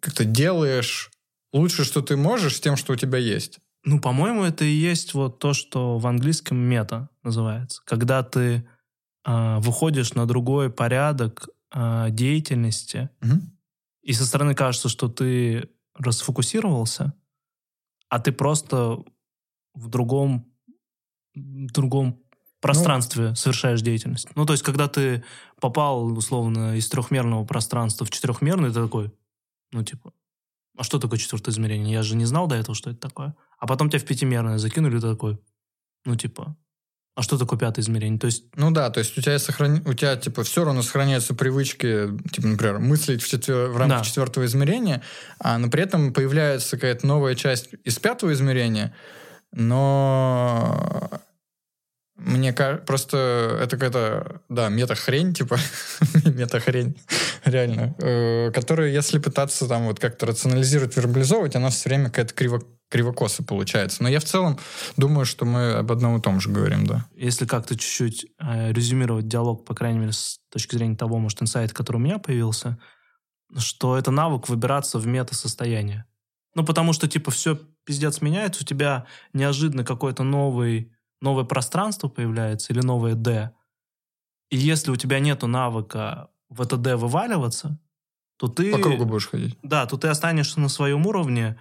[0.00, 1.10] как-то делаешь
[1.52, 3.58] лучше, что ты можешь, с тем, что у тебя есть.
[3.84, 7.80] Ну, по-моему, это и есть вот то, что в английском мета называется.
[7.86, 8.66] Когда ты
[9.24, 13.52] а, выходишь на другой порядок а, деятельности, Мгм.
[14.08, 17.12] И со стороны кажется, что ты расфокусировался,
[18.08, 19.04] а ты просто
[19.74, 20.50] в другом,
[21.34, 22.18] в другом
[22.60, 24.34] пространстве совершаешь деятельность.
[24.34, 25.24] Ну, то есть, когда ты
[25.60, 29.12] попал, условно, из трехмерного пространства в четырехмерный, ты такой,
[29.72, 30.14] ну, типа,
[30.78, 31.92] а что такое четвертое измерение?
[31.92, 33.36] Я же не знал до этого, что это такое.
[33.58, 35.38] А потом тебя в пятимерное закинули, ты такой,
[36.06, 36.56] ну, типа,
[37.18, 38.16] а что такое пятое измерение?
[38.16, 39.80] То есть, Ну да, то есть у тебя, сохрани...
[39.84, 43.70] у тебя типа все равно сохраняются привычки, типа, например, мыслить в, четвер...
[43.70, 44.04] в рамках Да.
[44.04, 45.02] четвертого измерения,
[45.40, 48.94] а но при этом появляется какая-то новая часть из пятого измерения,
[49.50, 51.10] но
[52.18, 55.56] мне кажется, просто это какая-то, да, мета-хрень, типа,
[56.24, 56.96] мета-хрень,
[57.44, 62.62] реально, э, которую, если пытаться там вот как-то рационализировать, вербализовывать, она все время какая-то криво
[62.90, 64.02] кривокоса получается.
[64.02, 64.58] Но я в целом
[64.96, 67.06] думаю, что мы об одном и том же говорим, да.
[67.14, 71.72] если как-то чуть-чуть э, резюмировать диалог, по крайней мере, с точки зрения того, может, инсайт,
[71.72, 72.78] который у меня появился,
[73.56, 76.06] что это навык выбираться в мета-состояние.
[76.54, 82.72] Ну, потому что, типа, все пиздец меняется, у тебя неожиданно какой-то новый, новое пространство появляется
[82.72, 83.50] или новое D.
[84.50, 87.78] И если у тебя нету навыка в это D вываливаться,
[88.38, 88.72] то ты...
[88.72, 89.58] По кругу будешь ходить.
[89.62, 91.58] Да, то ты останешься на своем уровне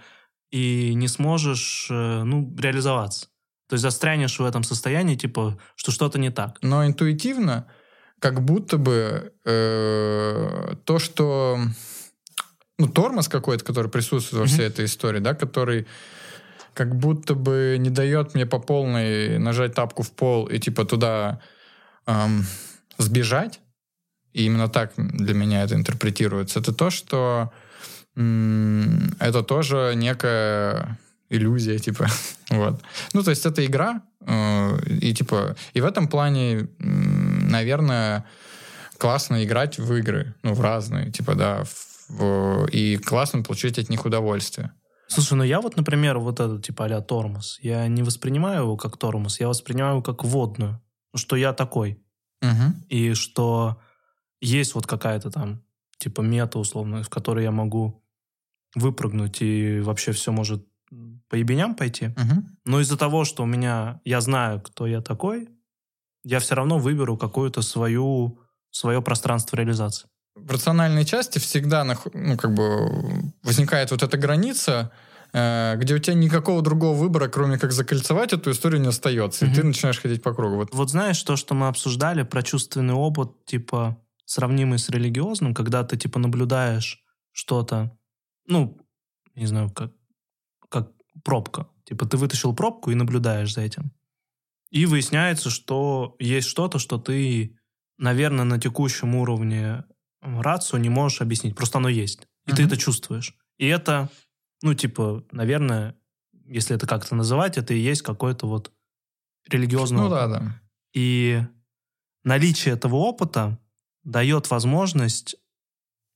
[0.51, 3.27] и не сможешь, э, ну, реализоваться.
[3.67, 6.59] То есть застрянешь в этом состоянии, типа, что что-то не так.
[6.61, 7.67] Но интуитивно,
[8.19, 11.59] как будто бы э, то, что
[12.77, 15.87] ну, тормоз какой-то, который присутствует во всей этой истории, да, который
[16.77, 21.41] как будто бы не дает мне по полной нажать тапку в пол и типа туда
[22.05, 22.45] эм,
[22.99, 23.59] сбежать.
[24.33, 26.59] И именно так для меня это интерпретируется.
[26.59, 27.51] Это то, что
[28.15, 32.07] м- это тоже некая иллюзия, типа,
[32.51, 32.79] вот.
[33.13, 38.23] Ну, то есть это игра, э, и типа, и в этом плане, наверное,
[38.99, 41.63] классно играть в игры, ну, в разные, типа, да,
[42.07, 44.71] в, и классно получить от них удовольствие.
[45.07, 48.97] Слушай, ну я вот, например, вот этот типа а тормоз, я не воспринимаю его как
[48.97, 50.81] тормоз, я воспринимаю его как водную,
[51.15, 52.03] что я такой.
[52.41, 52.85] Угу.
[52.89, 53.81] И что
[54.41, 55.63] есть вот какая-то там
[55.97, 58.03] типа мета условно, в которой я могу
[58.75, 60.67] выпрыгнуть и вообще все может
[61.29, 62.07] по ебеням пойти.
[62.07, 62.43] Угу.
[62.65, 65.49] Но из-за того, что у меня, я знаю, кто я такой,
[66.23, 68.39] я все равно выберу какую-то свою,
[68.71, 74.91] свое пространство реализации в рациональной части всегда ну, как бы возникает вот эта граница,
[75.33, 79.45] э, где у тебя никакого другого выбора, кроме как закольцевать эту историю, не остается.
[79.45, 79.51] Mm-hmm.
[79.51, 80.55] И ты начинаешь ходить по кругу.
[80.55, 80.73] Вот.
[80.73, 85.97] вот знаешь, то, что мы обсуждали про чувственный опыт, типа, сравнимый с религиозным, когда ты,
[85.97, 87.97] типа, наблюдаешь что-то,
[88.45, 88.77] ну,
[89.35, 89.91] не знаю, как,
[90.69, 90.91] как
[91.23, 91.67] пробка.
[91.85, 93.91] Типа, ты вытащил пробку и наблюдаешь за этим.
[94.69, 97.57] И выясняется, что есть что-то, что ты,
[97.97, 99.85] наверное, на текущем уровне
[100.21, 102.27] рацию не можешь объяснить, просто оно есть.
[102.45, 102.55] И mm-hmm.
[102.55, 103.35] ты это чувствуешь.
[103.57, 104.09] И это,
[104.61, 105.95] ну, типа, наверное,
[106.45, 108.71] если это как-то называть, это и есть какой-то вот
[109.47, 110.17] религиозный ну, опыт.
[110.17, 110.61] да, да.
[110.93, 111.41] И
[112.23, 113.59] наличие этого опыта
[114.03, 115.35] дает возможность...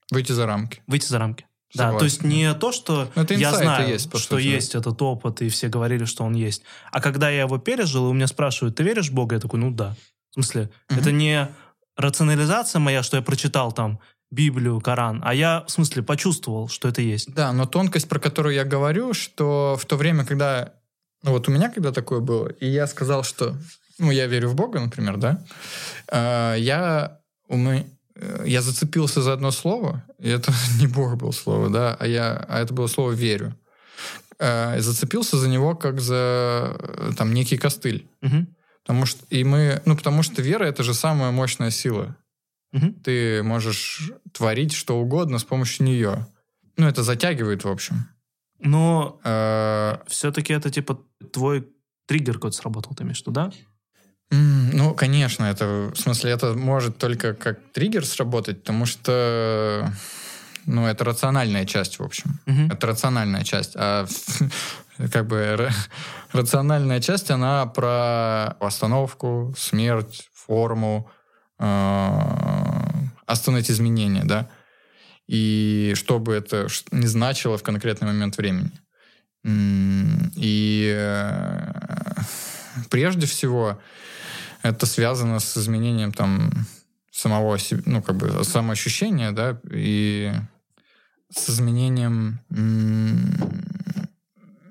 [0.09, 0.81] Выйти за рамки.
[0.87, 1.45] Выйти за рамки.
[1.73, 1.93] Согласен.
[1.93, 4.43] Да, то есть не то, что ну, я знаю, есть, что сути.
[4.43, 6.63] есть этот опыт, и все говорили, что он есть.
[6.91, 9.35] А когда я его пережил, и у меня спрашивают, ты веришь в Бога?
[9.35, 9.95] Я такой, ну да.
[10.31, 10.99] В смысле, угу.
[10.99, 11.49] это не
[12.01, 13.99] рационализация моя, что я прочитал там
[14.31, 17.33] Библию, Коран, а я, в смысле, почувствовал, что это есть.
[17.33, 20.73] Да, но тонкость, про которую я говорю, что в то время, когда...
[21.23, 23.55] Ну вот у меня когда такое было, и я сказал, что...
[23.99, 25.43] Ну, я верю в Бога, например, да?
[26.07, 27.19] Э, я...
[27.49, 27.85] Меня,
[28.15, 32.45] э, я зацепился за одно слово, и это не Бог был слово, да, а, я,
[32.47, 33.53] а это было слово «верю».
[34.39, 38.09] Э, зацепился за него как за э, там некий костыль.
[38.23, 38.47] Угу.
[38.83, 42.15] Потому что, и мы, ну, потому что вера— это же самая мощная сила.
[42.73, 42.93] Угу.
[43.03, 46.27] Ты можешь творить что угодно с помощью нее.
[46.77, 48.07] Ну, это затягивает, в общем.
[48.59, 50.99] Но э, все-таки это, типа,
[51.33, 51.67] твой
[52.05, 53.51] триггер какой-то сработал, ты имеешь в виду, да?
[54.31, 59.91] Ну, конечно, это, в смысле, это может только как триггер сработать, потому что,
[60.65, 62.39] ну, это рациональная часть, в общем.
[62.45, 62.73] Угу.
[62.73, 63.73] Это рациональная часть.
[63.75, 64.05] А
[65.11, 65.69] как бы
[66.31, 71.09] рациональная часть, она про остановку, смерть, форму,
[71.59, 72.19] э,
[73.25, 74.49] остановить изменения, да,
[75.27, 78.71] и что бы это не значило в конкретный момент времени.
[79.43, 81.73] И э,
[82.89, 83.79] прежде всего
[84.61, 86.51] это связано с изменением там
[87.11, 90.31] самого себе, ну, как бы самоощущения, да, и
[91.29, 92.39] с изменением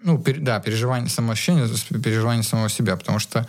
[0.02, 1.68] ну, пер, да, переживание самоощущения,
[2.02, 3.46] переживание самого себя, потому что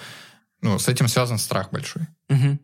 [0.61, 2.03] ну, с этим связан страх большой.
[2.29, 2.59] Угу.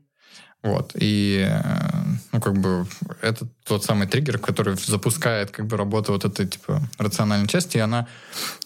[0.64, 0.92] Вот.
[0.96, 2.04] И, э,
[2.38, 2.86] ну, как бы,
[3.22, 7.80] это тот самый триггер, который запускает, как бы, работу вот этой, типа, рациональной части, и
[7.80, 8.08] она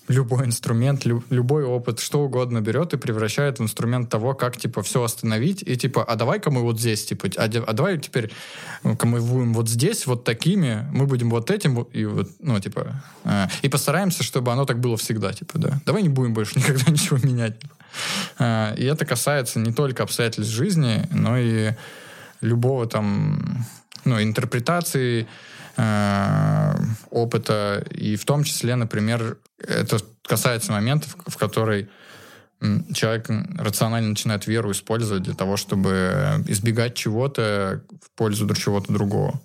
[0.09, 4.81] любой инструмент, лю- любой опыт, что угодно берет и превращает в инструмент того, как, типа,
[4.83, 8.31] все остановить, и, типа, а давай-ка мы вот здесь, типа, а, а давай теперь
[8.83, 13.01] ну, мы будем вот здесь, вот такими, мы будем вот этим, и вот, ну, типа,
[13.23, 15.81] э, и постараемся, чтобы оно так было всегда, типа, да.
[15.85, 17.55] Давай не будем больше никогда ничего менять.
[18.37, 21.71] Э, и это касается не только обстоятельств жизни, но и
[22.41, 23.65] любого там,
[24.05, 25.27] ну, интерпретации
[25.77, 26.73] э,
[27.09, 31.89] опыта, и в том числе, например, это касается моментов, в которой
[32.93, 33.27] человек
[33.57, 39.41] рационально начинает веру использовать для того, чтобы избегать чего-то в пользу чего-то другого.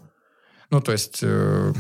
[0.71, 1.73] Ну, то есть, э,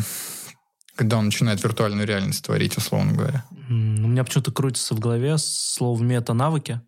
[0.94, 3.44] когда он начинает виртуальную реальность творить, условно говоря.
[3.68, 6.80] У меня почему-то крутится в голове слово мета-навыки.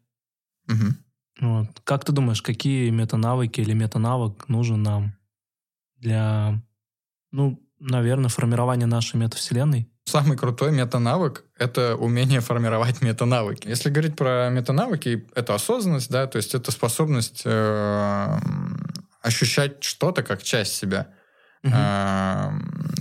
[0.68, 0.94] Угу.
[1.40, 1.68] Вот.
[1.84, 5.16] Как ты думаешь, какие мета-навыки или мета-навык нужен нам
[5.96, 6.60] для,
[7.30, 9.88] ну, наверное, формирования нашей метавселенной?
[10.04, 13.68] Самый крутой мета-навык— это умение формировать мета-навыки.
[13.68, 18.38] Если говорить про мета-навыки, это осознанность, да, то есть это способность э,
[19.20, 21.08] ощущать что-то как часть себя.
[21.62, 21.72] Угу.
[21.74, 22.50] Э,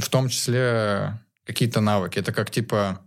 [0.01, 2.19] в том числе какие-то навыки.
[2.19, 2.99] Это как типа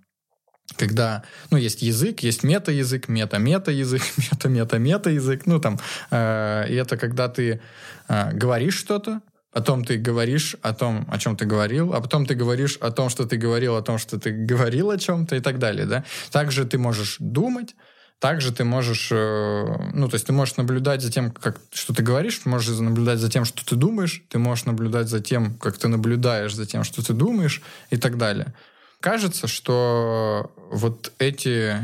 [0.77, 5.79] когда, ну, есть язык, есть мета-язык, мета-мета-язык, мета-мета-мета-язык, ну, там,
[6.11, 7.61] э, и это когда ты
[8.09, 9.21] э, говоришь что-то,
[9.53, 13.09] потом ты говоришь о том, о чем ты говорил, а потом ты говоришь о том,
[13.09, 16.05] что ты говорил, о том, что ты говорил о чем-то и так далее, да.
[16.31, 17.75] Также ты можешь думать,
[18.21, 19.65] также ты можешь, э,
[19.95, 23.31] ну, то есть ты можешь наблюдать за тем, как, что ты говоришь, можешь наблюдать за
[23.31, 27.05] тем, что ты думаешь, ты можешь наблюдать за тем, как ты наблюдаешь за тем, что
[27.05, 28.55] ты думаешь и так далее.
[29.01, 31.77] Кажется, что вот эти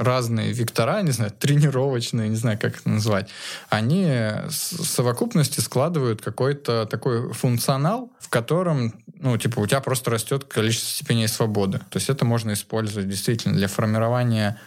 [0.00, 3.28] разные вектора, не знаю, тренировочные, не знаю, как это назвать,
[3.68, 4.06] они
[4.48, 10.88] в совокупности складывают какой-то такой функционал, в котором, ну, типа, у тебя просто растет количество
[10.88, 11.80] степеней свободы.
[11.90, 14.58] То есть это можно использовать действительно для формирования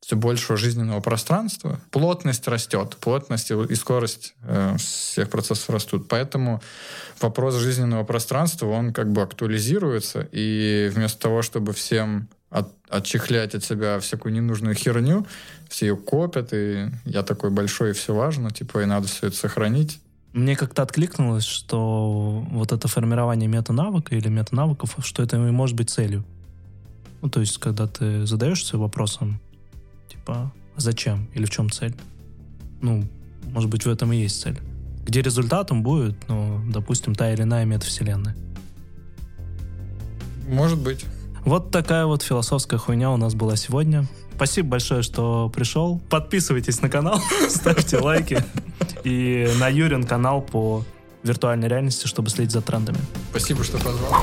[0.00, 1.80] все большего жизненного пространства.
[1.90, 6.08] Плотность растет, плотность и скорость э, всех процессов растут.
[6.08, 6.62] Поэтому
[7.20, 13.62] вопрос жизненного пространства, он как бы актуализируется, и вместо того, чтобы всем от, отчехлять от
[13.62, 15.26] себя всякую ненужную херню,
[15.68, 19.36] все ее копят, и я такой большой, и все важно, типа, и надо все это
[19.36, 20.00] сохранить.
[20.32, 25.90] Мне как-то откликнулось, что вот это формирование мета-навыка или мета-навыков, что это и может быть
[25.90, 26.24] целью.
[27.20, 29.40] Ну, то есть, когда ты задаешься вопросом,
[30.10, 31.94] типа, «А зачем или в чем цель?
[32.80, 33.04] Ну,
[33.44, 34.58] может быть, в этом и есть цель.
[35.04, 38.36] Где результатом будет, ну, допустим, та или иная метавселенная.
[40.46, 41.04] Может быть.
[41.44, 44.06] Вот такая вот философская хуйня у нас была сегодня.
[44.36, 46.00] Спасибо большое, что пришел.
[46.10, 48.42] Подписывайтесь на канал, ставьте лайки.
[49.04, 50.84] И на Юрин канал по
[51.22, 52.98] виртуальной реальности, чтобы следить за трендами.
[53.30, 54.14] Спасибо, что позвал.